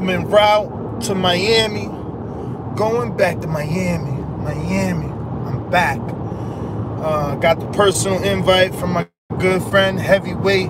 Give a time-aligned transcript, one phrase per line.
[0.00, 1.86] I'm en route to Miami.
[2.76, 4.12] Going back to Miami.
[4.42, 5.06] Miami.
[5.06, 6.00] I'm back.
[6.88, 9.08] Uh, got the personal invite from my
[9.38, 10.68] good friend, heavyweight,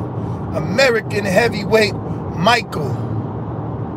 [0.55, 3.19] American heavyweight, Michael,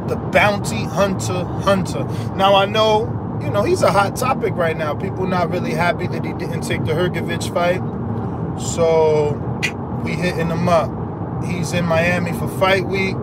[0.08, 2.06] the bounty hunter hunter.
[2.36, 4.96] Now I know, you know, he's a hot topic right now.
[4.96, 7.82] People not really happy that he didn't take the Hrgovic fight.
[8.62, 9.34] So
[10.06, 10.92] we hitting him up.
[11.46, 13.16] He's in Miami for fight week.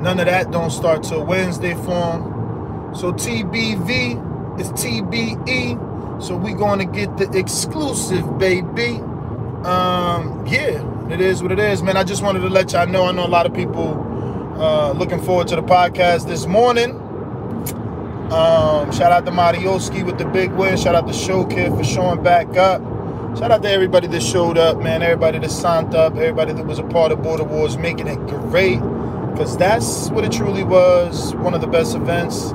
[0.00, 2.92] None of that don't start till Wednesday for.
[2.94, 6.22] So TBV is TBE.
[6.22, 9.00] So we going to get the exclusive, baby.
[9.64, 11.96] Um, yeah, it is what it is, man.
[11.96, 13.06] I just wanted to let y'all know.
[13.06, 14.02] I know a lot of people
[14.58, 17.02] uh, looking forward to the podcast this morning.
[18.32, 20.76] Um, shout out to Marioski with the big win.
[20.76, 22.82] Shout out to Show Kid for showing back up.
[23.36, 25.02] Shout out to everybody that showed up, man.
[25.02, 26.14] Everybody that signed up.
[26.16, 28.80] Everybody that was a part of Border Wars, making it great
[29.36, 31.34] because that's what it truly was.
[31.34, 32.54] One of the best events.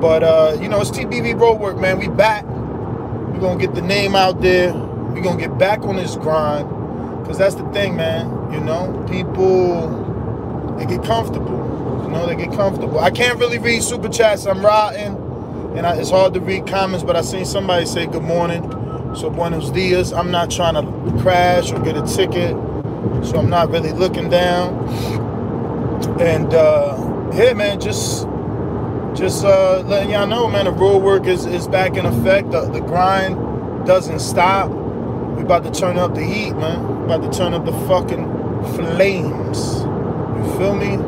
[0.00, 1.98] But uh, you know, it's TBV Roadwork, man.
[1.98, 2.46] We back.
[2.46, 4.72] We're gonna get the name out there.
[4.72, 6.70] We're gonna get back on this grind.
[7.26, 8.52] Cause that's the thing, man.
[8.52, 12.02] You know, people they get comfortable.
[12.04, 12.98] You know, they get comfortable.
[12.98, 14.46] I can't really read super chats.
[14.46, 15.16] I'm rotting,
[15.76, 17.04] and I, it's hard to read comments.
[17.04, 18.62] But I seen somebody say good morning.
[19.14, 20.12] So buenos dias.
[20.14, 22.52] I'm not trying to crash or get a ticket,
[23.26, 25.25] so I'm not really looking down.
[26.20, 28.26] And uh, yeah, man, just
[29.16, 32.50] just uh, letting y'all know, man, the road work is, is back in effect.
[32.50, 34.70] The, the grind doesn't stop.
[34.70, 36.86] We about to turn up the heat, man.
[37.00, 38.26] We about to turn up the fucking
[38.74, 39.80] flames.
[39.80, 40.98] You feel me?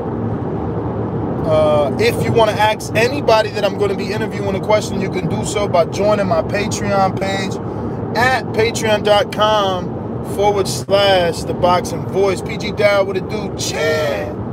[1.46, 5.00] Uh, if you want to ask anybody that I'm going to be interviewing a question,
[5.00, 7.54] you can do so by joining my Patreon page
[8.16, 12.42] at patreon.com forward slash the boxing voice.
[12.42, 13.54] PG Dow, what it do?
[13.56, 14.47] Chad.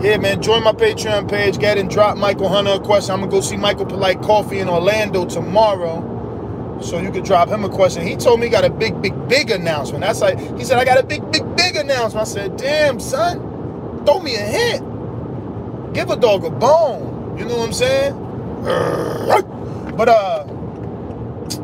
[0.00, 1.58] Yeah, man, join my Patreon page.
[1.58, 3.14] Get and drop Michael Hunter a question.
[3.14, 6.80] I'm gonna go see Michael Polite Coffie in Orlando tomorrow.
[6.82, 8.06] So you can drop him a question.
[8.06, 10.02] He told me he got a big, big, big announcement.
[10.02, 12.28] That's like he said, I got a big, big, big announcement.
[12.28, 15.94] I said, damn, son, throw me a hint.
[15.94, 17.36] Give a dog a bone.
[17.38, 18.22] You know what I'm saying?
[19.96, 20.46] But uh,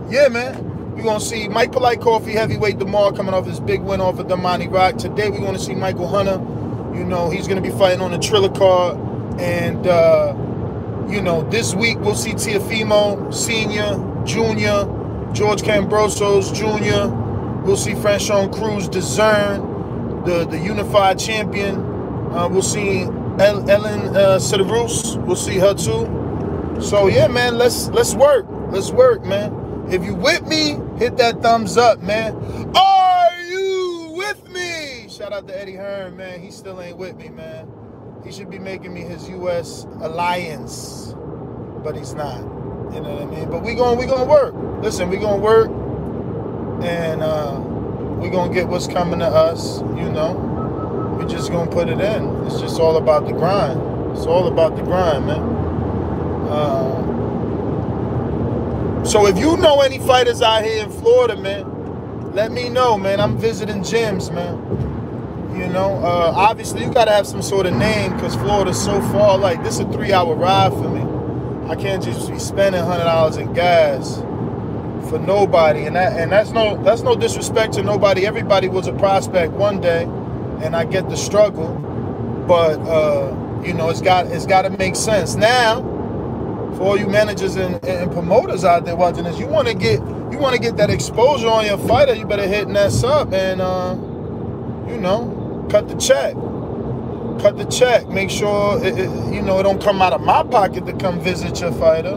[0.09, 0.73] yeah, man.
[0.97, 4.29] We're gonna see Mike Polite Coffie heavyweight tomorrow coming off his big win off of
[4.29, 4.97] Darmani Rock.
[4.97, 6.39] Today we're gonna see Michael Hunter.
[6.95, 8.97] You know, he's going to be fighting on the Triller card.
[9.41, 10.35] And, uh,
[11.09, 17.15] you know, this week we'll see Teofimo Sr., Jr., George Kambosos Jr.,
[17.65, 21.77] we'll see Franchon Crews-Dezurn, the, the unified champion.
[22.33, 25.17] Uh, we'll see El- Ellen uh, Cederroos.
[25.25, 26.81] We'll see her too.
[26.81, 28.47] So, yeah, man, let's let's work.
[28.71, 29.87] Let's work, man.
[29.91, 32.35] If you with me, hit that thumbs up, man.
[32.41, 32.73] Me?
[35.23, 36.41] Shout out to Eddie Hearn, man.
[36.41, 37.71] He still ain't with me, man.
[38.25, 39.87] He should be making me his U.S.
[40.01, 41.15] alliance,
[41.85, 42.41] but he's not.
[42.93, 43.49] You know what I mean?
[43.49, 44.53] But we going we gonna work.
[44.83, 45.69] Listen, we gonna work,
[46.85, 47.61] and uh,
[48.21, 49.79] we gonna get what's coming to us.
[49.81, 52.45] You know, we just gonna put it in.
[52.47, 53.81] It's just all about the grind.
[54.17, 55.41] It's all about the grind, man.
[56.51, 57.05] Uh,
[59.05, 63.21] so if you know any fighters out here in Florida, man, let me know, man.
[63.21, 64.92] I'm visiting gyms, man.
[65.55, 69.37] You know, uh, obviously you gotta have some sort of name because Florida's so far.
[69.37, 71.03] Like this is a three-hour ride for me.
[71.71, 74.17] I can't just be spending hundred dollars in gas
[75.11, 78.27] for nobody, and that and that's no that's no disrespect to nobody.
[78.27, 80.05] Everybody was a prospect one day,
[80.63, 81.75] and I get the struggle,
[82.49, 85.83] but uh, you know it's got it's got to make sense now.
[86.77, 90.01] For all you managers and, and promoters out there watching this, you want to get
[90.33, 92.15] you want to get that exposure on your fighter.
[92.15, 93.95] You better hit that up and uh,
[94.89, 95.32] you know
[95.71, 96.35] cut the check
[97.43, 98.09] cut the check.
[98.09, 101.21] Make sure it, it, you know it don't come out of my pocket to come
[101.21, 102.15] visit your fighter,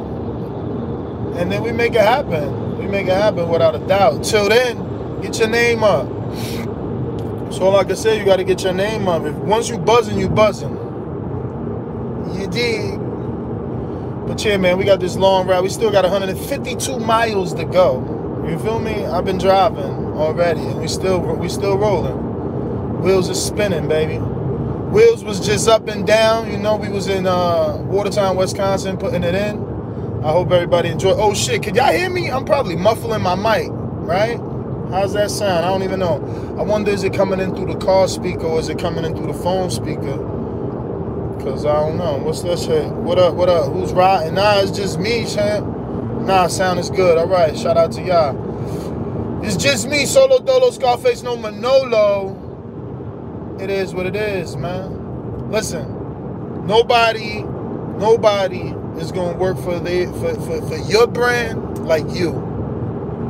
[1.37, 2.77] and then we make it happen.
[2.77, 4.23] We make it happen without a doubt.
[4.23, 6.07] Till then, get your name up.
[7.51, 9.23] So like I said, you got to get your name up.
[9.23, 10.75] If once you buzzing, you buzzing.
[12.33, 12.99] You dig?
[14.27, 15.61] But yeah, man, we got this long ride.
[15.61, 18.43] We still got 152 miles to go.
[18.47, 19.05] You feel me?
[19.05, 22.34] I've been driving already, and we still we still rolling.
[23.01, 24.17] Wheels is spinning, baby.
[24.17, 26.51] Wheels was just up and down.
[26.51, 29.57] You know, we was in uh, Watertown, Wisconsin, putting it in.
[30.23, 31.17] I hope everybody enjoyed.
[31.19, 32.31] Oh shit, can y'all hear me?
[32.31, 34.39] I'm probably muffling my mic, right?
[34.89, 35.65] How's that sound?
[35.65, 36.15] I don't even know.
[36.57, 39.15] I wonder is it coming in through the car speaker or is it coming in
[39.15, 40.17] through the phone speaker?
[41.43, 42.17] Cause I don't know.
[42.17, 42.87] What's that shit?
[42.91, 43.35] What up?
[43.35, 43.71] What up?
[43.73, 44.35] Who's riding?
[44.35, 45.67] Nah, it's just me, champ.
[46.25, 47.17] Nah, sound is good.
[47.17, 49.43] All right, shout out to y'all.
[49.43, 52.44] It's just me, Solo Dolo, Scarface, no Manolo.
[53.59, 55.49] It is what it is, man.
[55.49, 62.33] Listen, nobody nobody is gonna work for the for, for, for your brand like you.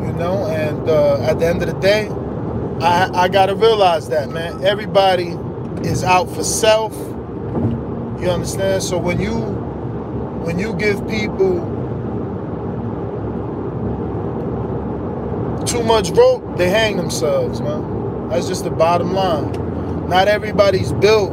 [0.02, 2.10] You know, and uh, at the end of the day,
[2.82, 4.66] I I gotta realize that, man.
[4.66, 5.38] Everybody
[5.88, 6.94] is out for self.
[8.20, 8.82] You understand?
[8.82, 9.36] So when you
[10.44, 11.60] when you give people
[15.68, 18.30] too much rope, they hang themselves, man.
[18.30, 19.54] That's just the bottom line.
[20.08, 21.32] Not everybody's built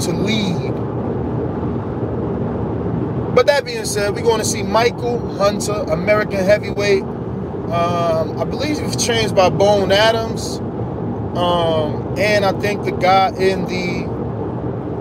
[0.00, 0.72] to lead.
[3.34, 7.02] But that being said, we're going to see Michael Hunter, American heavyweight.
[7.02, 10.58] Um, I believe he's changed by Bone Adams.
[11.36, 14.12] Um, and I think the guy in the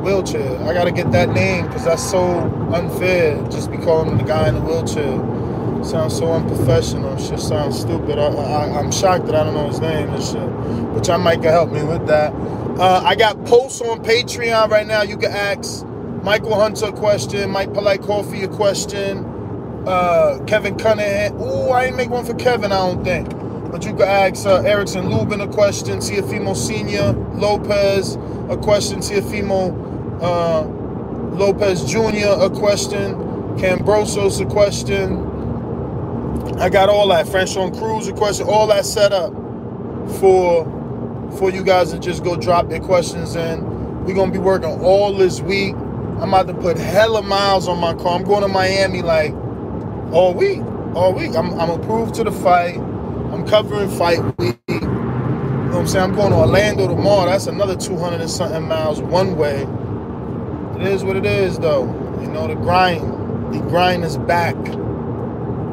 [0.02, 0.58] wheelchair.
[0.64, 2.40] I got to get that name because that's so
[2.74, 3.42] unfair.
[3.50, 5.20] Just be calling him the guy in the wheelchair.
[5.84, 7.18] Sounds so unprofessional.
[7.18, 8.20] Shit sounds stupid.
[8.20, 8.28] I,
[8.80, 10.50] I'm shocked that I don't know his name and shit.
[10.96, 12.34] Which I might can help me with that.
[12.80, 15.02] Uh, I got posts on Patreon right now.
[15.04, 15.86] You can ask
[16.24, 19.26] Michael Hunter a question, Mike Polite Coffie a question,
[19.88, 21.42] uh, Kevin Cunningham.
[21.42, 23.30] Ooh, I ain't make one for Kevin, I don't think.
[23.72, 28.16] But you can ask uh, Erickson Lubin a question, Teofimo Senior, Lopez
[28.50, 30.64] a question, Teofimo uh,
[31.36, 32.44] Lopez Jr.
[32.44, 33.16] a question,
[33.58, 35.31] Kambosos a question.
[36.62, 37.26] I got all that.
[37.26, 37.70] Franchon
[38.08, 39.34] a question, all that set up
[40.20, 40.66] for
[41.38, 44.06] for you guys to just go drop their questions in.
[44.06, 45.76] We're gonna be working all this week.
[46.22, 48.20] I'm about to put hella miles on my car.
[48.20, 49.34] I'm going to Miami like
[50.14, 50.60] all week.
[50.94, 51.36] All week.
[51.36, 52.78] I'm, I'm approved to the fight.
[52.78, 54.60] I'm covering fight week.
[54.68, 56.12] You know what I'm saying?
[56.12, 57.26] I'm going to Orlando tomorrow.
[57.26, 59.64] That's another 200 and something miles one way.
[60.80, 61.86] It is what it is, though.
[62.22, 63.02] You know, the grind.
[63.52, 64.56] The grind is back.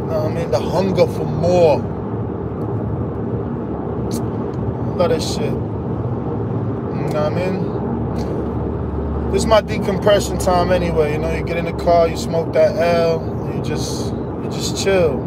[0.09, 0.51] Um, know what I mean?
[0.53, 1.79] The hunger for more.
[4.97, 5.53] Love that shit.
[6.81, 7.89] You know what I mean?
[9.33, 11.13] This is my decompression time anyway.
[11.13, 14.83] You know, you get in the car, you smoke that L, you just you just
[14.83, 15.19] chill.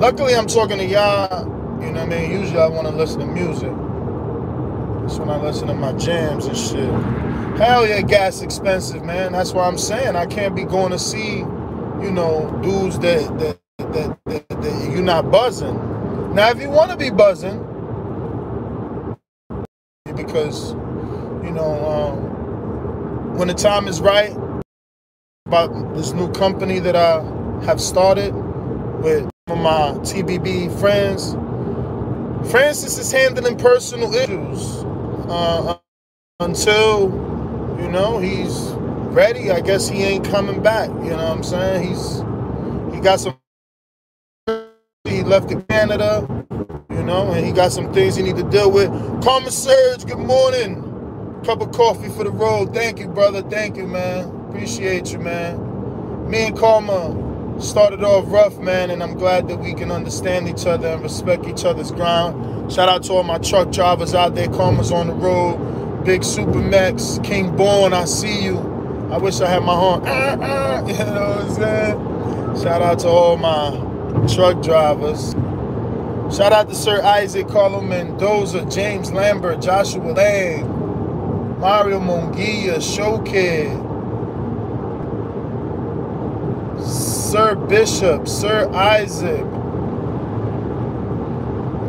[0.00, 1.46] Luckily I'm talking to y'all,
[1.82, 2.32] you know what I mean?
[2.40, 3.72] Usually I want to listen to music.
[4.94, 6.90] That's when I listen to my jams and shit.
[7.58, 9.32] Hell yeah, gas expensive, man.
[9.32, 13.61] That's why I'm saying I can't be going to see, you know, dudes that that
[13.92, 15.76] that, that, that you're not buzzing.
[16.34, 17.64] Now if you want to be buzzing,
[20.16, 20.72] because
[21.44, 24.36] you know um, when the time is right
[25.46, 27.22] about this new company that I
[27.64, 28.34] have started
[29.02, 31.36] with my TBB friends.
[32.50, 34.84] Francis is handling personal issues
[35.28, 35.78] uh,
[36.40, 37.10] until
[37.80, 38.72] you know he's
[39.14, 39.50] ready.
[39.50, 40.90] I guess he ain't coming back.
[40.90, 41.88] You know what I'm saying?
[41.88, 42.18] He's
[42.94, 43.38] he got some.
[45.22, 46.26] He left to Canada
[46.90, 48.88] you know, and he got some things he need to deal with.
[49.22, 50.82] Karma Surge, good morning.
[51.44, 52.74] Cup of coffee for the road.
[52.74, 53.40] Thank you, brother.
[53.42, 54.24] Thank you, man.
[54.48, 56.28] Appreciate you, man.
[56.28, 60.66] Me and Karma started off rough, man, and I'm glad that we can understand each
[60.66, 62.72] other and respect each other's ground.
[62.72, 64.48] Shout out to all my truck drivers out there.
[64.48, 66.04] Karma's on the road.
[66.04, 68.58] Big Super Max, King Born, I see you.
[69.12, 70.00] I wish I had my horn.
[70.88, 72.62] you know what I'm saying?
[72.64, 73.91] Shout out to all my
[74.28, 75.32] truck drivers.
[76.34, 83.90] Shout out to Sir Isaac, Carlo Mendoza, James Lambert, Joshua Lang, Mario Mongia, Showkid,
[86.82, 89.44] Sir Bishop, Sir Isaac,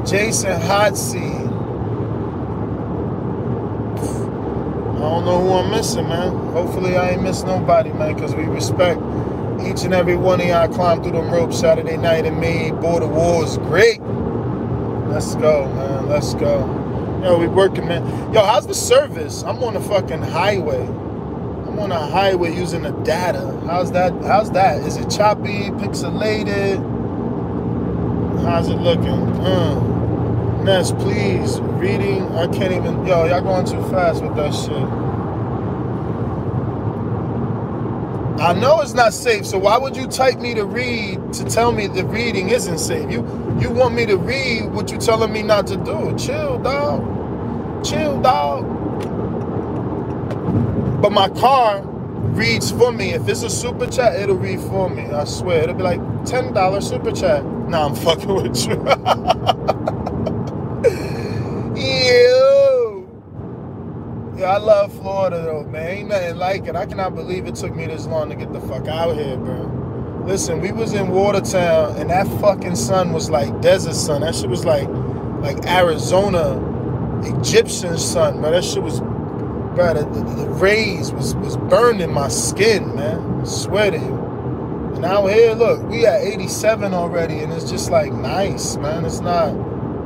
[0.05, 1.43] Jason Hotsey.
[4.95, 6.31] I don't know who I'm missing, man.
[6.53, 8.99] Hopefully I ain't miss nobody, man, because we respect
[9.65, 13.07] each and every one of y'all climbed through them ropes Saturday night and made Border
[13.07, 14.01] Wars great.
[15.09, 16.09] Let's go, man.
[16.09, 16.59] Let's go.
[17.23, 18.03] Yo, we working, man.
[18.33, 19.43] Yo, how's the service?
[19.43, 20.81] I'm on the fucking highway.
[20.81, 23.59] I'm on a highway using the data.
[23.65, 24.11] How's that?
[24.23, 24.81] How's that?
[24.81, 26.77] Is it choppy, pixelated?
[28.43, 29.07] How's it looking?
[29.07, 31.59] Uh, Ness, please.
[31.61, 32.23] Reading.
[32.35, 33.05] I can't even.
[33.05, 35.02] Yo, y'all going too fast with that shit.
[38.43, 41.71] I know it's not safe, so why would you type me to read to tell
[41.71, 43.09] me the reading isn't safe?
[43.09, 43.21] You
[43.61, 46.13] you want me to read what you're telling me not to do.
[46.17, 47.85] Chill, dog.
[47.85, 48.65] Chill, dog.
[51.01, 53.11] But my car reads for me.
[53.13, 55.03] If it's a super chat, it'll read for me.
[55.03, 55.63] I swear.
[55.63, 57.45] It'll be like $10 super chat.
[57.45, 58.75] Nah, I'm fucking with you.
[64.43, 65.87] I love Florida though, man.
[65.87, 66.75] Ain't nothing like it.
[66.75, 70.23] I cannot believe it took me this long to get the fuck out here, bro.
[70.25, 74.21] Listen, we was in Watertown and that fucking sun was like desert sun.
[74.21, 74.87] That shit was like
[75.39, 76.59] like Arizona
[77.23, 78.51] Egyptian sun, bro.
[78.51, 83.43] That shit was bro, the, the, the rays was was burning my skin, man.
[83.43, 84.23] To.
[84.95, 89.03] And out here, look, we at 87 already, and it's just like nice, man.
[89.03, 89.51] It's not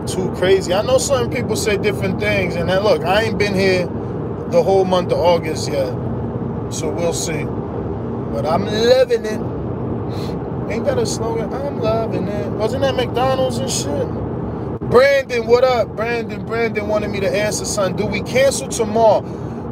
[0.07, 0.73] too crazy.
[0.73, 3.87] I know some people say different things, and then look, I ain't been here
[4.49, 5.91] the whole month of August yet,
[6.71, 7.43] so we'll see.
[8.33, 10.71] But I'm loving it.
[10.71, 11.53] Ain't that a slogan?
[11.53, 12.49] I'm loving it.
[12.51, 14.89] Wasn't that McDonald's and shit?
[14.89, 15.95] Brandon, what up?
[15.95, 17.95] Brandon, Brandon wanted me to answer, son.
[17.95, 19.21] Do we cancel tomorrow?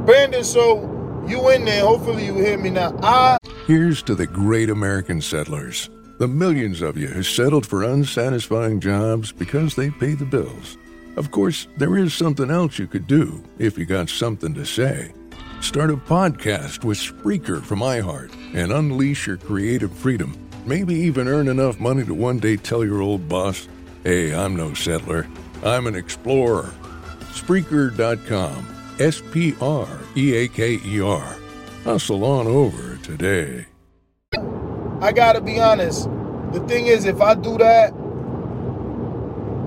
[0.06, 1.82] Brandon, so you in there.
[1.82, 2.98] Hopefully you hear me now.
[3.02, 8.80] I Here's to the great American settlers, the millions of you who settled for unsatisfying
[8.80, 10.78] jobs because they pay the bills.
[11.16, 15.14] Of course, there is something else you could do if you got something to say.
[15.62, 20.38] Start a podcast with Spreaker from iHeart and unleash your creative freedom.
[20.66, 23.68] Maybe even earn enough money to one day tell your old boss,
[24.04, 25.28] hey, I'm no settler,
[25.64, 26.74] I'm an explorer.
[27.32, 28.76] Spreaker.com.
[29.00, 31.36] S P R E A K E R.
[31.84, 33.66] Hustle on over today.
[35.02, 36.10] I gotta be honest.
[36.54, 37.94] The thing is, if I do that,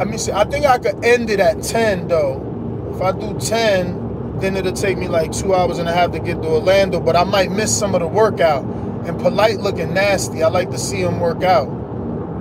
[0.00, 2.92] I mean, see, I think I could end it at 10 though.
[2.94, 6.20] If I do 10, then it'll take me like two hours and a half to
[6.20, 8.64] get to Orlando, but I might miss some of the workout.
[9.06, 11.66] And polite looking nasty, I like to see him work out.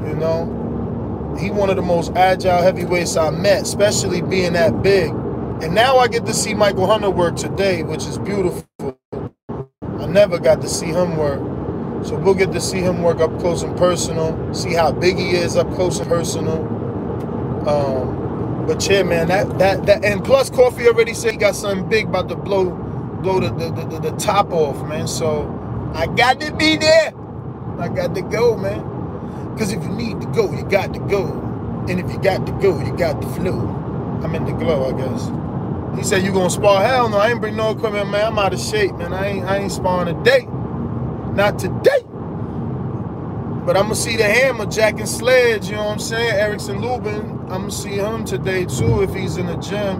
[0.07, 1.35] You know?
[1.39, 5.09] He one of the most agile heavyweights I met, especially being that big.
[5.09, 8.67] And now I get to see Michael Hunter work today, which is beautiful.
[9.11, 11.39] I never got to see him work.
[12.05, 15.31] So we'll get to see him work up close and personal, see how big he
[15.31, 16.76] is up close and personal.
[17.67, 21.89] Um, but yeah, man, that that that and plus Coffie already said he got something
[21.89, 22.71] big about to blow
[23.23, 25.07] blow the the, the, the top off, man.
[25.07, 25.47] So
[25.95, 27.13] I got to be there.
[27.79, 29.03] I got to go, man.
[29.57, 31.25] Cause if you need to go, you got to go.
[31.89, 33.59] And if you got to go, you got the flow.
[34.23, 35.31] I'm in the glow, I guess.
[35.97, 36.83] He said, you gonna spar?
[36.83, 38.27] Hell no, I ain't bring no equipment, man.
[38.27, 39.13] I'm out of shape, man.
[39.13, 40.47] I ain't I ain't sparring today.
[41.33, 42.06] Not today.
[43.67, 46.35] But I'm gonna see the hammer, Jack and Sledge, you know what I'm saying?
[46.35, 47.31] Erickson Lubin.
[47.49, 49.99] I'm gonna see him today too if he's in the gym.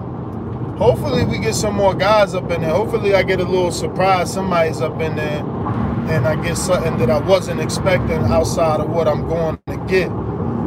[0.77, 2.69] Hopefully we get some more guys up in there.
[2.69, 4.31] Hopefully I get a little surprise.
[4.31, 5.39] Somebody's up in there
[6.09, 10.07] and I get something that I wasn't expecting outside of what I'm going to get.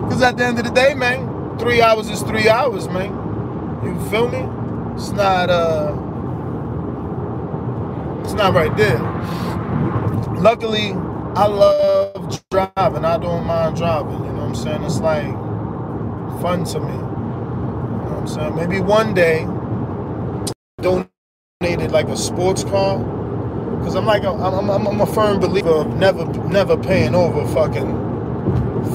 [0.03, 3.13] Because at the end of the day, man, three hours is three hours, man.
[3.83, 4.47] You feel me?
[4.95, 5.97] It's not uh
[8.25, 8.99] it's not right there.
[10.39, 10.95] Luckily,
[11.37, 13.05] I love driving.
[13.05, 14.13] I don't mind driving.
[14.25, 14.85] You know what I'm saying?
[14.85, 15.27] It's like
[16.43, 16.93] fun to me.
[16.95, 16.99] You
[17.91, 18.57] know what I'm saying?
[18.57, 19.47] Maybe one day
[20.83, 22.99] donated like a sports car.
[23.69, 27.47] Cause I'm like a, I'm, I'm, I'm a firm believer of never never paying over
[27.55, 28.17] fucking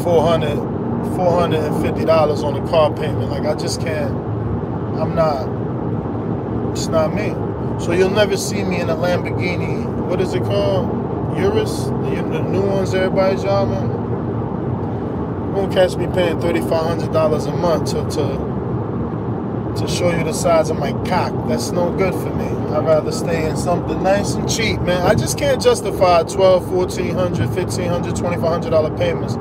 [0.03, 0.57] 400
[1.15, 3.31] 450 dollars on a car payment.
[3.31, 4.13] Like I just can't.
[4.81, 5.69] I'm not.
[6.71, 7.29] It's not me.
[7.83, 9.85] So you'll never see me in a Lamborghini.
[10.07, 11.04] What is it called?
[11.37, 11.85] Urus?
[11.85, 14.13] The, the new ones everybody's driving.
[15.53, 18.55] Won't catch me paying thirty five hundred dollars a month to to
[19.77, 21.33] to show you the size of my cock.
[21.47, 22.45] That's no good for me.
[22.73, 25.01] I'd rather stay in something nice and cheap, man.
[25.01, 29.35] I just can't justify 12, 1400, 1500, 2500 dollar payments.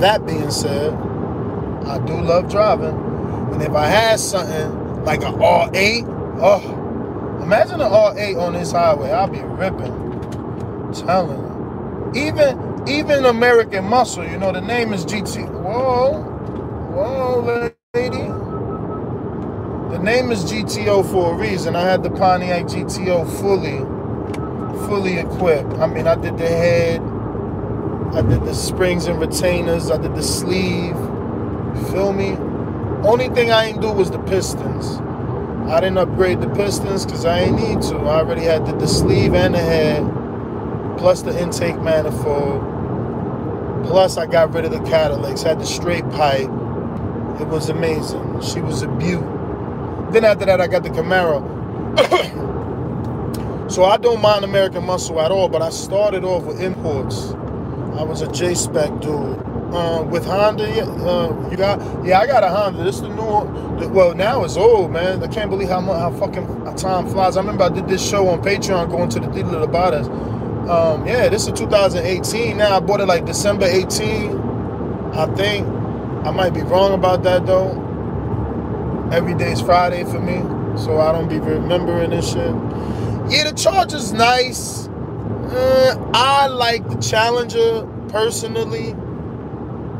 [0.00, 0.94] That being said,
[1.86, 2.96] I do love driving.
[3.52, 9.10] And if I had something like an R8, oh, imagine an R8 on this highway.
[9.12, 10.11] I'll be ripping.
[10.94, 12.22] Telling you.
[12.28, 15.48] Even even American Muscle, you know, the name is GT.
[15.62, 16.22] Whoa,
[16.94, 18.32] whoa, lady.
[19.90, 21.76] The name is GTO for a reason.
[21.76, 23.78] I had the Pontiac GTO fully,
[24.88, 25.74] fully equipped.
[25.74, 27.02] I mean, I did the head,
[28.00, 30.96] I did the springs and retainers, I did the sleeve.
[31.92, 32.36] Feel me?
[33.08, 34.98] Only thing I ain't do was the pistons.
[35.70, 37.96] I didn't upgrade the pistons because I ain't need to.
[37.98, 40.02] I already had the, the sleeve and the head,
[40.98, 42.62] plus the intake manifold.
[43.86, 46.48] Plus, I got rid of the catalytics, had the straight pipe.
[47.40, 48.40] It was amazing.
[48.40, 49.22] She was a beaut.
[50.12, 51.40] Then after that, I got the Camaro.
[53.70, 57.32] so I don't mind American Muscle at all, but I started off with imports.
[57.98, 59.38] I was a J-Spec dude.
[59.72, 62.84] Uh, with Honda, uh, you got yeah, I got a Honda.
[62.84, 63.88] This is the new.
[63.88, 65.22] Well, now it's old, man.
[65.22, 67.38] I can't believe how much how fucking time flies.
[67.38, 70.06] I remember I did this show on Patreon, going to the dealer to buy this.
[70.68, 72.56] Um, yeah, this is 2018.
[72.56, 74.38] Now I bought it like December 18,
[75.12, 75.66] I think.
[76.24, 77.70] I might be wrong about that though.
[79.12, 80.38] Every day's Friday for me,
[80.78, 82.54] so I don't be remembering this shit.
[83.28, 84.86] Yeah, the Charger's nice.
[84.86, 88.92] Uh, I like the Challenger personally.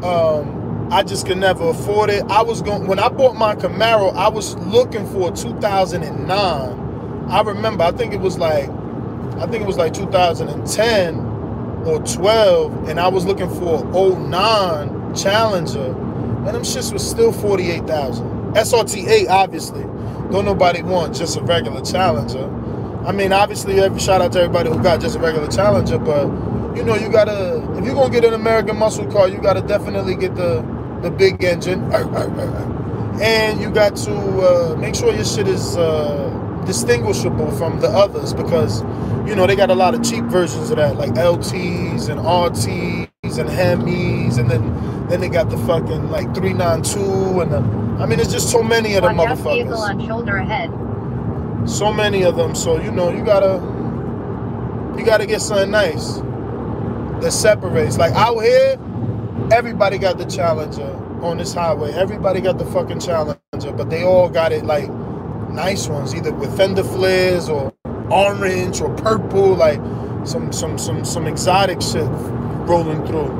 [0.02, 2.22] Um, I just could never afford it.
[2.28, 4.14] I was going when I bought my Camaro.
[4.14, 6.30] I was looking for a 2009.
[7.28, 7.82] I remember.
[7.84, 8.68] I think it was like,
[9.38, 11.16] I think it was like 2010
[11.86, 17.32] or 12, and I was looking for an 09 Challenger, and them shits was still
[17.32, 18.54] 48,000.
[18.54, 19.82] SRT8, obviously.
[20.30, 22.48] Don't nobody want just a regular Challenger.
[23.06, 26.26] I mean, obviously, every shout out to everybody who got just a regular Challenger, but
[26.76, 30.14] you know, you gotta if you're gonna get an American muscle car, you gotta definitely
[30.14, 30.62] get the
[31.02, 31.82] the big engine,
[33.20, 36.30] and you got to uh, make sure your shit is uh,
[36.66, 38.82] distinguishable from the others because
[39.28, 43.08] you know they got a lot of cheap versions of that, like LTs and RTs
[43.38, 47.58] and Hemis, and then then they got the fucking like 392 and the,
[48.02, 49.54] I mean, it's just so many of them motherfuckers.
[49.54, 50.70] Vehicle on shoulder ahead.
[51.68, 53.60] So many of them, so you know you gotta
[54.98, 56.16] you gotta get something nice
[57.22, 57.98] that separates.
[57.98, 58.78] Like out here,
[59.52, 61.92] everybody got the Challenger on this highway.
[61.92, 64.88] Everybody got the fucking Challenger, but they all got it like
[65.52, 67.72] nice ones, either with fender flares or
[68.10, 69.80] orange or purple, like
[70.26, 72.08] some some some some exotic shit
[72.68, 73.30] rolling through.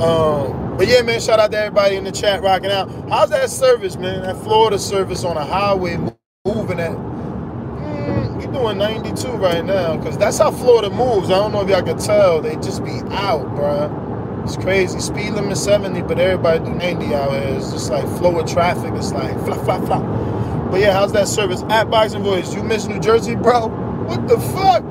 [0.00, 2.90] Um, but yeah, man, shout out to everybody in the chat rocking out.
[3.08, 4.22] How's that service, man?
[4.22, 5.96] That Florida service on a highway
[6.44, 11.30] moving at mm, you doing 92 right now, because that's how Florida moves.
[11.30, 12.40] I don't know if y'all can tell.
[12.42, 14.42] They just be out, bruh.
[14.44, 14.98] It's crazy.
[15.00, 17.56] Speed limit 70, but everybody do 90 out here.
[17.56, 18.92] It's just like flow of traffic.
[18.94, 20.41] It's like flop, flop, flop.
[20.72, 21.62] But yeah, how's that service?
[21.68, 23.66] At Boxing Voice, you miss New Jersey, bro?
[24.06, 24.82] What the fuck?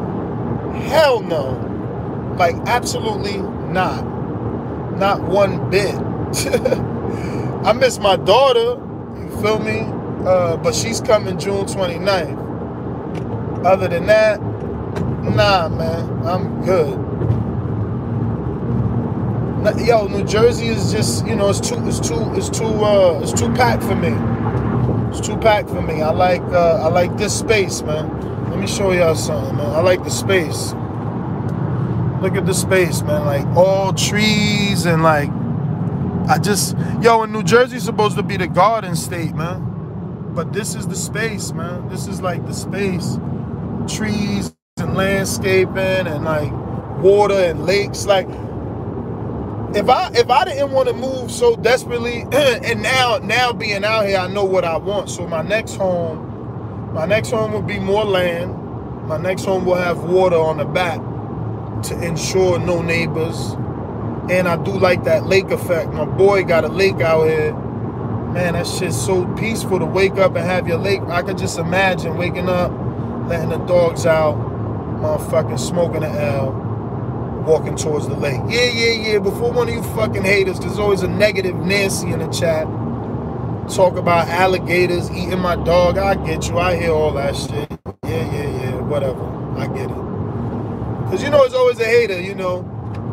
[0.83, 2.35] Hell no.
[2.37, 4.05] Like, absolutely not.
[4.99, 5.95] Not one bit.
[7.65, 8.79] I miss my daughter,
[9.19, 9.79] you feel me?
[10.23, 13.65] Uh, but she's coming June 29th.
[13.65, 17.11] Other than that, nah, man, I'm good
[19.85, 23.33] yo, New Jersey is just you know it's too it's too it's too uh it's
[23.33, 24.09] too packed for me.
[25.11, 26.01] It's too packed for me.
[26.03, 28.49] I like uh, I like this space, man.
[28.51, 29.71] Let me show y'all something, man.
[29.71, 30.73] I like the space.
[32.21, 33.25] Look at the space, man.
[33.25, 35.29] Like all trees and like
[36.29, 39.79] I just yo in New Jersey's supposed to be the garden state, man.
[40.19, 41.89] But this is the space, man.
[41.89, 43.19] This is like the space.
[43.87, 46.51] Trees and landscaping and like
[47.03, 48.05] water and lakes.
[48.05, 48.27] Like
[49.75, 54.05] if I if I didn't want to move so desperately, and now now being out
[54.05, 55.09] here, I know what I want.
[55.09, 58.55] So my next home, my next home will be more land.
[59.07, 60.99] My next home will have water on the back
[61.83, 63.53] to ensure no neighbors.
[64.29, 65.91] And I do like that lake effect.
[65.93, 67.53] My boy got a lake out here.
[67.53, 71.01] Man, that shit's so peaceful to wake up and have your lake.
[71.03, 72.71] I could just imagine waking up,
[73.27, 76.70] letting the dogs out, motherfucking smoking an L
[77.45, 78.41] walking towards the lake.
[78.47, 79.19] Yeah, yeah, yeah.
[79.19, 82.67] Before one of you fucking haters, there's always a negative Nancy in the chat.
[83.73, 85.97] Talk about alligators eating my dog.
[85.97, 86.57] I get you.
[86.57, 87.71] I hear all that shit.
[88.03, 88.75] Yeah, yeah, yeah.
[88.81, 89.23] Whatever.
[89.57, 89.95] I get it.
[91.09, 92.67] Cause you know it's always a hater, you know.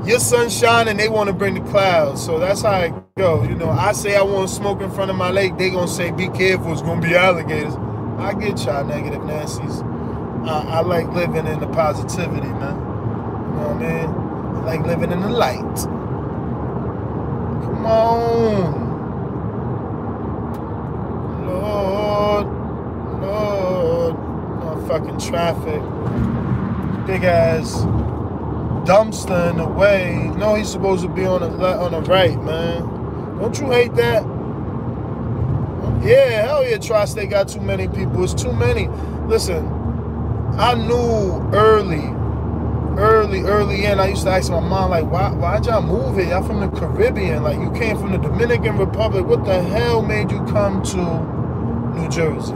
[0.04, 2.24] Your sunshine and they want to bring the clouds.
[2.24, 3.42] So that's how I go.
[3.42, 5.88] You know, I say I want to smoke in front of my lake, they gonna
[5.88, 7.74] say, be careful, it's gonna be alligators.
[8.18, 9.82] I get y'all negative Nancy's.
[10.48, 12.87] I, I like living in the positivity, man
[13.58, 14.64] know what I mean?
[14.64, 15.76] Like living in the light.
[17.64, 18.88] Come on.
[21.46, 22.46] Lord,
[23.22, 24.16] Lord.
[24.88, 25.82] Fucking traffic.
[27.06, 27.84] Big ass
[28.88, 30.32] dumpster in the way.
[30.38, 32.80] No, he's supposed to be on the left, on the right, man.
[33.38, 34.22] Don't you hate that?
[36.02, 38.24] Yeah, hell yeah, Tri-State got too many people.
[38.24, 38.88] It's too many.
[39.26, 39.66] Listen,
[40.56, 42.17] I knew early
[42.98, 46.28] early, early in, I used to ask my mom, like, why why'd y'all move here?
[46.28, 47.42] Y'all from the Caribbean.
[47.42, 49.24] Like, you came from the Dominican Republic.
[49.24, 52.54] What the hell made you come to New Jersey?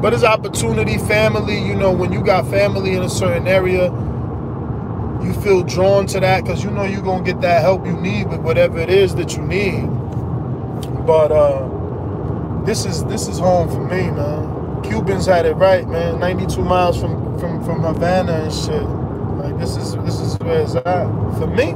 [0.00, 1.58] But it's opportunity, family.
[1.58, 3.86] You know, when you got family in a certain area,
[5.22, 7.94] you feel drawn to that because you know you're going to get that help you
[7.94, 9.86] need with whatever it is that you need.
[11.06, 14.45] But uh, this is this is home for me, man.
[14.88, 16.20] Cubans had it right, man.
[16.20, 18.82] 92 miles from from from Havana and shit.
[18.82, 21.06] Like this is this is where it's at
[21.38, 21.72] for me.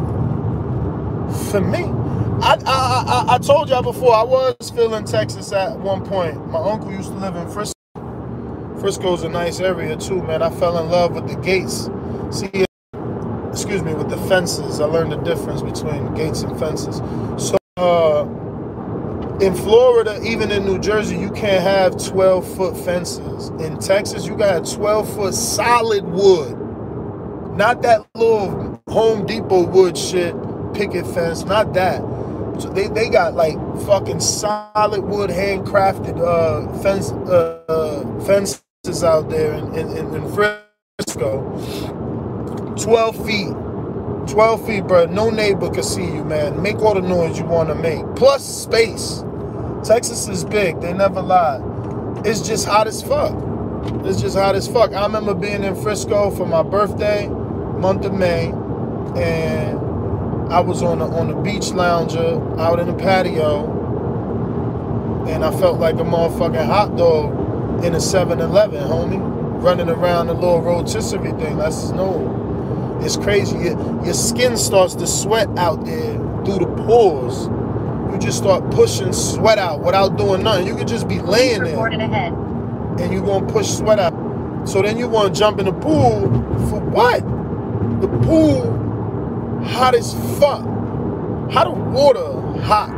[1.50, 1.84] For me,
[2.42, 6.48] I I I, I told y'all before I was feeling Texas at one point.
[6.50, 7.74] My uncle used to live in Frisco.
[8.80, 10.42] Frisco's a nice area too, man.
[10.42, 11.90] I fell in love with the gates.
[12.30, 12.64] See,
[13.50, 14.80] excuse me, with the fences.
[14.80, 16.96] I learned the difference between gates and fences.
[17.38, 17.59] So.
[19.40, 23.48] In Florida, even in New Jersey, you can't have 12 foot fences.
[23.64, 26.58] In Texas, you got 12 foot solid wood.
[27.56, 30.34] Not that little Home Depot wood shit,
[30.74, 32.02] picket fence, not that.
[32.60, 39.30] So they, they got like fucking solid wood handcrafted uh, fence uh, uh, fences out
[39.30, 41.40] there in, in, in Frisco.
[42.76, 43.54] 12 feet.
[44.30, 45.06] 12 feet, bro.
[45.06, 46.60] No neighbor can see you, man.
[46.60, 48.04] Make all the noise you want to make.
[48.16, 49.24] Plus space.
[49.84, 50.80] Texas is big.
[50.80, 51.60] They never lie.
[52.24, 53.34] It's just hot as fuck.
[54.04, 54.92] It's just hot as fuck.
[54.92, 58.48] I remember being in Frisco for my birthday, month of May,
[59.16, 59.78] and
[60.52, 63.64] I was on the on the beach lounger out in the patio,
[65.26, 70.34] and I felt like a motherfucking hot dog in a 7-Eleven, homie, running around the
[70.34, 71.56] little rotisserie thing.
[71.56, 72.98] That's snow.
[73.02, 73.56] It's crazy.
[73.56, 77.48] Your, your skin starts to sweat out there through the pores.
[78.12, 80.66] You just start pushing sweat out without doing nothing.
[80.66, 82.32] You could just be laying there, ahead.
[83.00, 84.14] and you're gonna push sweat out.
[84.68, 86.22] So then you want to jump in the pool
[86.68, 87.22] for what?
[88.00, 90.62] The pool hot as fuck.
[91.50, 92.90] How the water hot?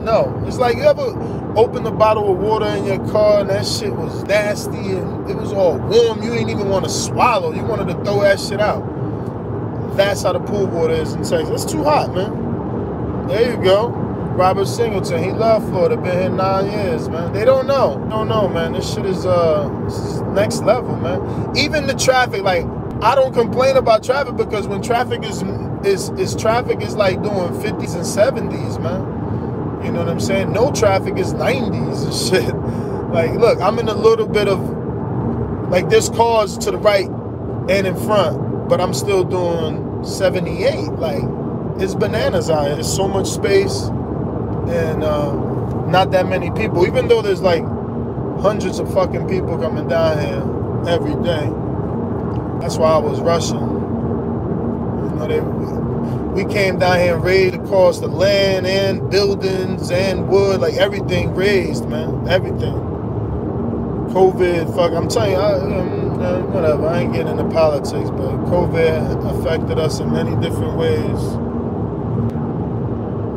[0.00, 3.66] No, it's like you ever open a bottle of water in your car and that
[3.66, 6.22] shit was nasty and it was all warm.
[6.22, 7.52] You didn't even want to swallow.
[7.52, 8.80] You wanted to throw that shit out.
[9.96, 11.64] That's how the pool water is in Texas.
[11.64, 12.49] It's too hot, man.
[13.30, 13.90] There you go.
[13.90, 15.96] Robert Singleton, he loved Florida.
[15.96, 17.32] Been here nine years, man.
[17.32, 18.04] They don't know.
[18.10, 18.72] Don't know, man.
[18.72, 19.68] This shit is uh
[20.34, 21.56] next level, man.
[21.56, 22.66] Even the traffic, like
[23.02, 25.42] I don't complain about traffic because when traffic is
[25.86, 29.84] is is traffic is like doing 50s and 70s, man.
[29.84, 30.52] You know what I'm saying?
[30.52, 32.14] No traffic is 90s and
[32.44, 32.56] shit.
[33.12, 34.58] Like, look, I'm in a little bit of
[35.70, 37.08] like this cars to the right
[37.68, 40.88] and in front, but I'm still doing 78.
[40.94, 41.22] Like,
[41.80, 42.74] it's bananas out here.
[42.74, 45.32] There's so much space and uh,
[45.86, 46.86] not that many people.
[46.86, 47.64] Even though there's like
[48.40, 51.50] hundreds of fucking people coming down here every day.
[52.60, 53.58] That's why I was rushing.
[53.58, 55.40] You know, they,
[56.42, 61.34] we came down here and raised across the land and buildings and wood, like everything
[61.34, 62.28] raised, man.
[62.28, 62.74] Everything.
[64.10, 69.40] COVID, fuck, I'm telling you, I, um, whatever, I ain't getting into politics, but COVID
[69.40, 71.49] affected us in many different ways.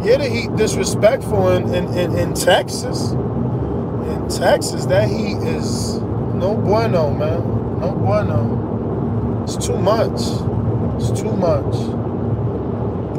[0.03, 3.11] Yeah, the heat disrespectful in, in, in, in Texas.
[3.11, 5.95] In Texas, that heat is
[6.33, 7.79] no bueno, man.
[7.79, 9.43] No bueno.
[9.43, 10.19] It's too much.
[11.01, 11.73] It's too much.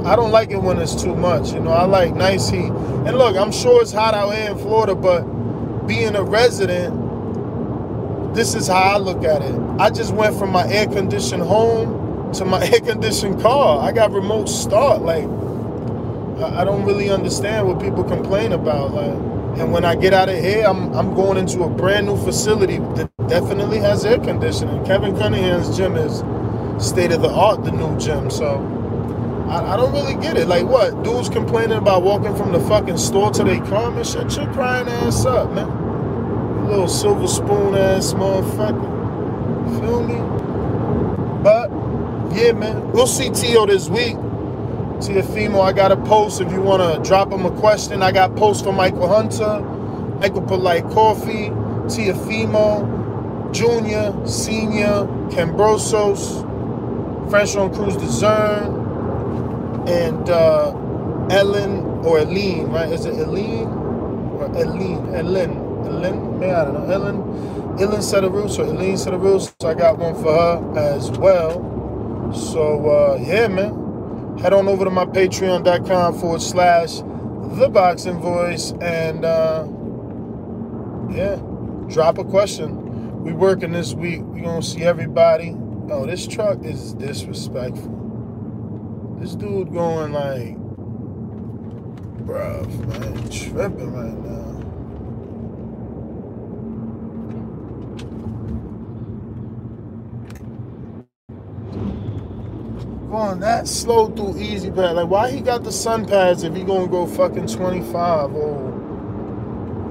[0.05, 1.55] I don't like it when it's too much.
[1.55, 2.71] You know, I like nice heat.
[2.71, 5.23] And look, I'm sure it's hot out here in Florida, but
[5.87, 6.95] being a resident,
[8.35, 9.59] this is how I look at it.
[9.79, 13.83] I just went from my air conditioned home to my air conditioned car.
[13.83, 15.01] I got remote start.
[15.01, 15.25] Like,
[16.43, 18.93] I don't really understand what people complain about.
[18.93, 19.15] Like,
[19.61, 22.79] and when I get out of here, I'm I'm going into a brand new facility
[22.97, 24.85] that definitely has air conditioning.
[24.85, 26.25] Kevin Cunningham's gym is
[26.85, 28.31] state of the art, the new gym.
[28.31, 28.59] So
[29.49, 30.49] I, I don't really get it.
[30.49, 31.05] Like what?
[31.05, 34.03] Dudes complaining about walking from the fucking store to their car, man.
[34.05, 35.69] Shut your crying ass up, man.
[36.65, 39.81] You little silver spoon ass motherfucker.
[39.81, 40.17] Feel me?
[41.45, 41.71] But
[42.37, 42.91] yeah, man.
[42.91, 44.17] We'll see Tio this week.
[45.05, 48.03] Teofimo, I got a post if you want to drop him a question.
[48.03, 49.61] I got posts for Michael Hunter,
[50.19, 51.51] Michael Polite Coffie,
[51.89, 56.41] Teofimo, Junior, Senior, Kambosos,
[57.31, 58.95] French on Cruz Dezern,
[59.87, 60.71] and uh,
[61.31, 62.89] Ellen or Eileen, right?
[62.91, 65.15] Is it Eileen or Eileen?
[65.15, 65.51] Ellen.
[65.87, 66.41] Ellen?
[66.41, 66.91] Man, I don't know.
[66.95, 67.79] Ellen.
[67.79, 69.55] Ellen Cederroos or Eileen Cederroos.
[69.61, 72.33] So I got one for her as well.
[72.35, 73.84] So uh, yeah, man
[74.41, 76.99] head on over to my patreon.com forward slash
[77.59, 79.67] the boxing voice and uh,
[81.11, 81.37] yeah
[81.89, 83.23] drop a question.
[83.23, 84.21] We working this week.
[84.25, 85.55] We gonna see everybody.
[85.91, 88.03] Oh this truck is disrespectful.
[89.21, 90.57] This dude going like
[92.27, 94.54] bruh man tripping right now
[103.15, 104.97] going that slow through easy pad.
[104.97, 108.35] Like, why he got the SunPass if he gonna go fucking 25?
[108.35, 108.97] Oh,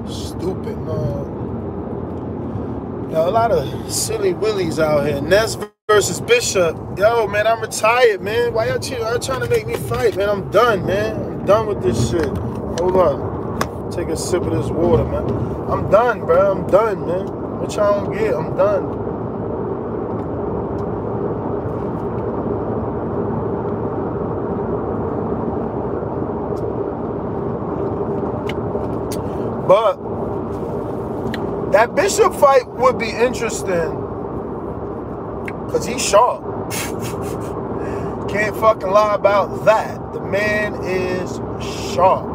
[0.06, 1.48] stupid, man.
[3.10, 5.22] Got a lot of silly willies out here.
[5.22, 5.56] Ness
[5.88, 6.76] versus Bishop.
[6.98, 8.52] Yo, man, I'm retired, man.
[8.52, 10.28] Why y'all, y'all trying to make me fight, man?
[10.28, 11.16] I'm done, man.
[11.16, 12.26] I'm done with this shit.
[12.26, 13.90] Hold on.
[13.90, 15.24] Take a sip of this water, man.
[15.70, 16.52] I'm done, bro.
[16.52, 17.26] I'm done, man.
[17.60, 18.34] What y'all don't get?
[18.34, 19.03] I'm done.
[29.66, 29.96] But
[31.72, 34.00] that Bishop fight would be interesting
[35.66, 36.42] because he's sharp.
[38.30, 40.12] Can't fucking lie about that.
[40.12, 41.40] The man is
[41.94, 42.34] sharp.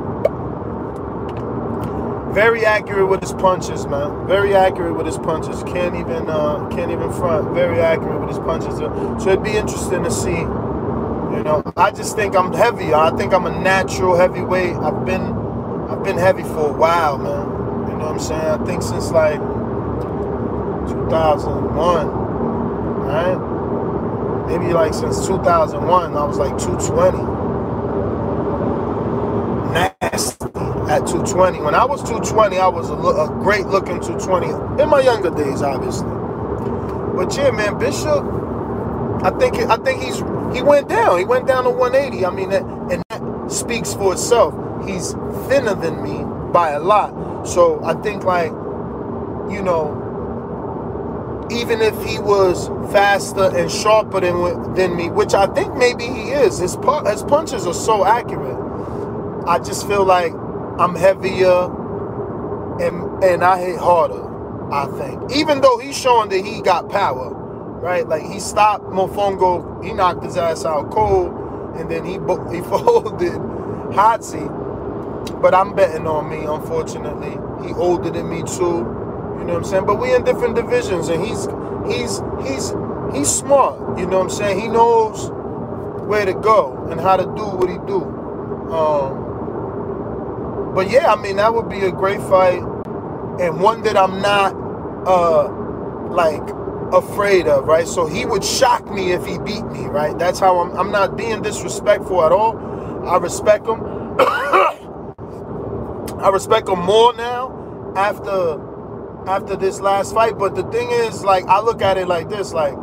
[2.33, 4.27] Very accurate with his punches, man.
[4.27, 5.63] Very accurate with his punches.
[5.63, 7.53] Can't even uh, can't even front.
[7.53, 8.75] Very accurate with his punches.
[8.77, 10.31] So it'd be interesting to see.
[10.31, 12.93] You know, I just think I'm heavy.
[12.93, 14.75] I think I'm a natural heavyweight.
[14.75, 15.38] I've been
[15.89, 17.47] I've been heavy for a while, man.
[17.89, 18.41] You know what I'm saying?
[18.41, 19.39] I think since like
[20.87, 22.07] 2001,
[23.07, 24.47] right?
[24.47, 27.17] Maybe like since 2001, I was like 220
[29.73, 30.45] nasty
[30.89, 31.59] at 220.
[31.61, 35.61] When I was 220, I was a, a great looking 220 in my younger days,
[35.61, 36.07] obviously.
[37.15, 38.23] But yeah, man, Bishop,
[39.23, 40.17] I think I think he's
[40.55, 41.19] he went down.
[41.19, 42.25] He went down to 180.
[42.25, 44.53] I mean, and that speaks for itself.
[44.87, 45.13] He's
[45.49, 47.47] thinner than me by a lot.
[47.47, 48.51] So I think like,
[49.51, 49.97] you know,
[51.51, 56.29] even if he was faster and sharper than than me, which I think maybe he
[56.29, 56.75] is, his
[57.07, 58.57] his punches are so accurate.
[59.47, 60.33] I just feel like
[60.79, 61.65] I'm heavier
[62.81, 64.27] and and I hit harder.
[64.71, 67.33] I think, even though he's showing that he got power,
[67.81, 68.07] right?
[68.07, 71.33] Like he stopped Mofongo, he knocked his ass out cold,
[71.75, 72.13] and then he
[72.53, 73.33] he folded
[73.91, 74.58] Hotzi.
[75.41, 77.37] But I'm betting on me, unfortunately.
[77.65, 78.79] He older than me too.
[79.39, 79.85] You know what I'm saying?
[79.85, 81.47] But we in different divisions, and he's
[81.87, 82.73] he's he's
[83.13, 83.97] he's smart.
[83.97, 84.59] You know what I'm saying?
[84.59, 85.31] He knows
[86.07, 88.03] where to go and how to do what he do.
[88.73, 89.39] Um,
[90.75, 92.61] but yeah, I mean that would be a great fight
[93.39, 94.53] and one that I'm not
[95.07, 95.49] uh
[96.09, 96.43] like
[96.93, 97.87] afraid of, right?
[97.87, 100.17] So he would shock me if he beat me, right?
[100.17, 102.57] That's how I'm I'm not being disrespectful at all.
[103.07, 103.81] I respect him.
[106.21, 108.61] I respect him more now after
[109.27, 112.53] after this last fight, but the thing is like I look at it like this
[112.53, 112.75] like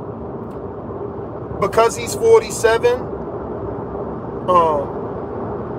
[1.61, 3.27] because he's 47
[4.49, 5.07] um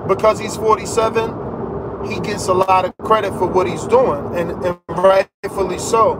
[0.08, 1.34] because he's 47
[2.08, 6.16] he gets a lot of credit for what he's doing, and, and rightfully so.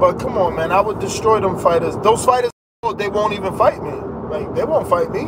[0.00, 1.96] But come on, man, I would destroy them fighters.
[1.98, 2.50] Those fighters,
[2.96, 3.92] they won't even fight me.
[4.30, 5.22] Like they won't fight me.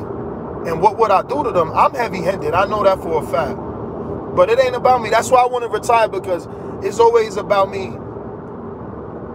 [0.70, 1.72] And what would I do to them?
[1.72, 2.54] I'm heavy-handed.
[2.54, 3.58] I know that for a fact.
[4.38, 5.10] But it ain't about me.
[5.10, 6.46] That's why I want to retire because
[6.86, 7.88] it's always about me.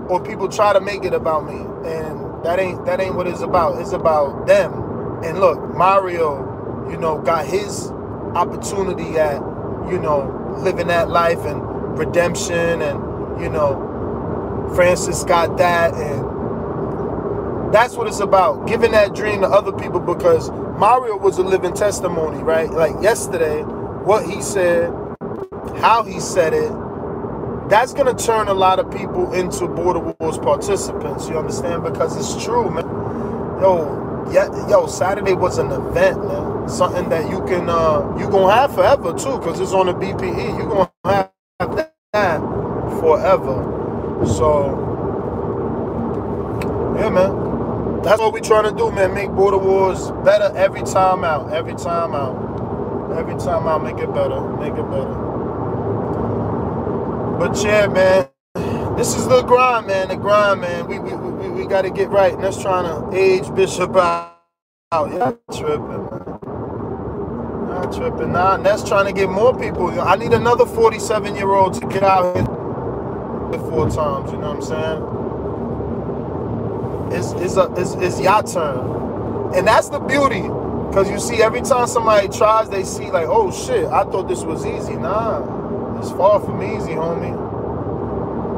[0.07, 3.41] Or people try to make it about me, and that ain't that ain't what it's
[3.41, 3.81] about.
[3.81, 4.71] It's about them.
[5.25, 7.91] And look, Mario, you know, got his
[8.33, 9.41] opportunity at,
[9.91, 17.95] you know, living that life and redemption and you know Francis got that and that's
[17.95, 22.41] what it's about giving that dream to other people because Mario was a living testimony
[22.41, 23.63] right like yesterday
[24.05, 24.91] what he said
[25.77, 26.71] how he said it
[27.69, 32.43] that's gonna turn a lot of people into border wars participants you understand because it's
[32.45, 32.85] true man
[33.61, 33.99] yo
[34.31, 36.69] yeah, yo, Saturday was an event, man.
[36.69, 40.57] Something that you can uh you gonna have forever too, cause it's on the BPE.
[40.57, 41.31] You gonna have
[42.13, 42.41] that
[43.01, 44.25] forever.
[44.27, 44.99] So
[46.97, 47.37] yeah, man.
[48.03, 49.13] That's what we trying to do, man.
[49.13, 51.53] Make border wars better every time out.
[51.53, 52.62] Every time out.
[53.17, 54.41] Every time I make it better.
[54.57, 55.13] Make it better.
[57.39, 58.29] But yeah, man.
[58.97, 60.09] This is the grind, man.
[60.09, 60.87] The grind, man.
[60.87, 62.33] We we, we, we got to get right.
[62.33, 64.31] And that's trying to age Bishop out.
[64.93, 66.39] Yeah, tripping, man.
[67.67, 68.31] Not tripping.
[68.33, 69.89] Nah, and that's trying to get more people.
[70.01, 72.45] I need another 47 year old to get out here
[73.69, 74.31] four times.
[74.31, 75.03] You know what I'm saying?
[77.11, 80.43] It's it's a, it's, it's your turn, and that's the beauty.
[80.93, 84.43] Cause you see, every time somebody tries, they see like, oh shit, I thought this
[84.43, 84.95] was easy.
[84.95, 87.61] Nah, it's far from easy, homie.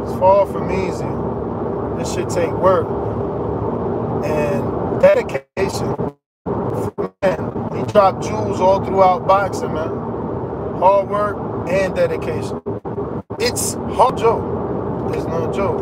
[0.03, 1.07] It's far from easy.
[1.99, 2.87] This should take work
[4.25, 5.87] and dedication.
[7.21, 9.89] Man, he dropped jewels all throughout boxing, man.
[10.79, 11.37] Hard work
[11.69, 12.61] and dedication.
[13.39, 15.11] It's hard joke.
[15.11, 15.81] There's no joke.